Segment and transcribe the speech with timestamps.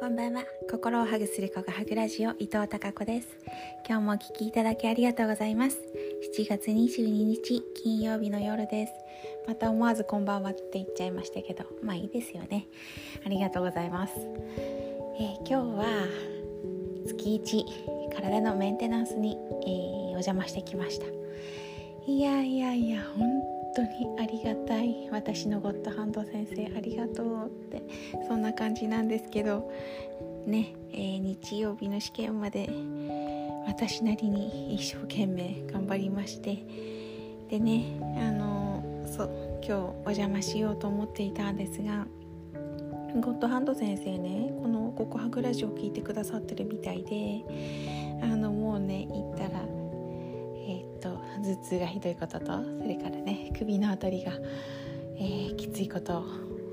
[0.00, 0.44] こんばんは。
[0.70, 3.28] 心をハグする子がハグラジオ伊藤孝子です。
[3.86, 5.78] 今日もお聞きいただきありがとうございます。
[6.38, 8.94] 7月22日金曜日の夜です。
[9.46, 12.66] また思わずこんばんはって言っちゃいましたけどまあいいですよね。
[13.26, 15.84] ありがとうございます、えー、今日は
[17.06, 21.04] 月1体のメンテナンスに、えー、お邪魔してきました。
[22.06, 25.08] いやいやいや本当にありがたい。
[25.10, 27.82] 私のゴッドハンド先生ありがとうって
[28.28, 29.70] そんな感じなんですけど
[30.46, 32.70] ね、えー、日曜日の試験まで
[33.66, 36.64] 私なりに一生懸命頑張りまして
[37.50, 37.84] でね
[38.18, 42.06] あのそう今日お邪魔しようと思っていたんですが
[43.20, 47.44] ゴッドハンド先生ねこの「告白ラジオ」を聞いてくださってるみたいで
[48.22, 49.79] あのもうね行ったら
[50.70, 54.32] えー、っと頭痛がひどいこととそれからね首の辺りが、
[55.16, 56.24] えー、きついこと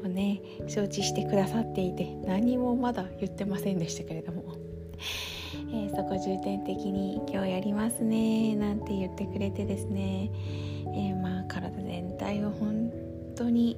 [0.04, 4.44] をね承知してくださっていて何もまだ言ってませんでしたけれども、
[5.74, 10.30] えー、そこ重点的に今日やりますねなんて言ってくれてですね、
[10.94, 12.92] えまあ体全体を本
[13.36, 13.78] 当に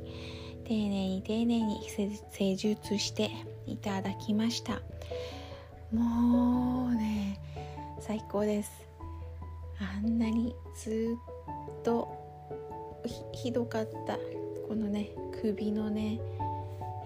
[0.65, 3.31] 丁寧に丁寧に施術して
[3.65, 4.81] いただきました。
[5.91, 7.39] もうね
[7.99, 8.88] 最高です。
[9.80, 11.16] あんなにず
[11.80, 12.08] っと
[13.31, 14.17] ひどかった。
[14.69, 15.09] このね
[15.41, 16.19] 首のね、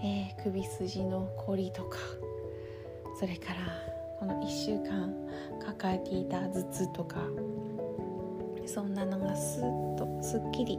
[0.02, 1.96] えー、首筋のこりとか
[3.18, 3.60] それから
[4.20, 5.14] この1週間
[5.64, 7.22] 抱えていた頭痛とか
[8.66, 10.78] そんなのがスッとすっきり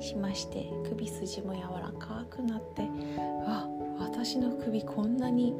[0.00, 2.82] しまして首筋も柔らかくなって
[3.46, 3.68] あ
[4.00, 5.54] 私の首こんなに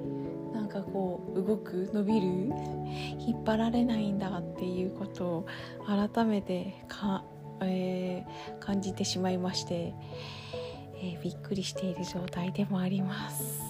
[0.53, 2.27] なんかこう動く伸びる？
[3.19, 5.47] 引っ張られないんだっていうことを
[5.87, 7.25] 改めてか、
[7.61, 9.95] えー、感じてしまいまして、
[10.97, 13.61] えー、びっくりしている状態でもあります。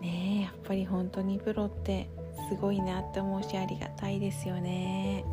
[0.00, 2.08] ねやっぱり本当にプロって
[2.48, 5.24] すごいなって思うしありがたいですよね。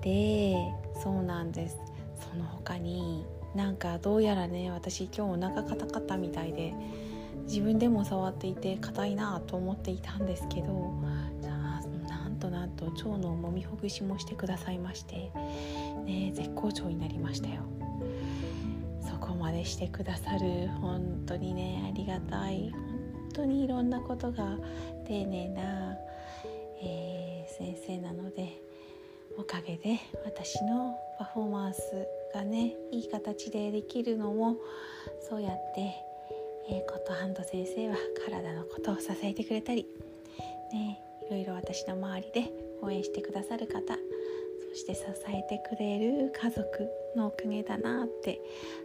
[0.00, 0.56] で
[1.02, 1.76] そうなんです
[2.30, 6.72] その他になんかどうやらね私今日お腹硬かったみたいで
[7.48, 10.94] 自分でも触っていて硬いなと思っていたんですけど
[11.42, 15.32] なんとなんと腸のもみほぐしもしてくださいまして、
[16.04, 17.62] ね、絶好調になりましたよ。
[19.00, 20.68] そこまでしてくださる。
[20.80, 22.70] 本当にねありがたい。
[22.70, 24.56] 本当にいろんなことが
[25.06, 25.96] 丁寧な、
[26.82, 28.60] えー、先生なので
[29.36, 31.80] おかげで私のパフォーマンス
[32.34, 34.56] がねいい形でできるのも
[35.28, 36.07] そうやって
[36.70, 39.86] えー、コットハンド先生は体のことを支えてくれたり、
[40.72, 42.52] ね、いろいろ私の周りで
[42.82, 43.96] 応援してくださる方
[44.70, 48.40] そして支えてくれる家族のおかげだなって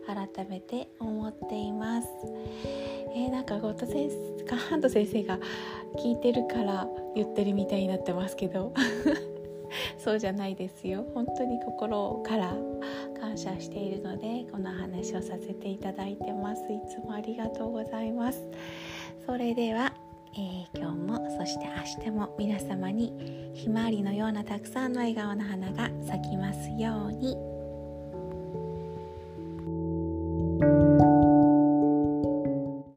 [0.07, 2.07] 改めて思っています。
[3.15, 5.37] えー、なんかゴッド先生ハンド先生が
[5.97, 8.73] 聞いてるから言ってるみたいになってますけど
[9.97, 12.55] そうじゃないですよ本当に心から
[13.43, 18.41] 謝しているのでこの話をさせていただいてますいつもありがとうございます
[19.25, 19.93] それでは、
[20.33, 21.65] えー、今日もそして
[21.99, 27.52] 明日も皆様にひまわりのようなたくさんの笑顔の花が咲きますように。